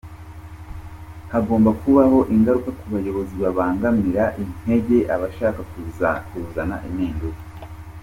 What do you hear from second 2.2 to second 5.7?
ingaruka ku bayobozi babangamira, bakanaca intege intege abashaka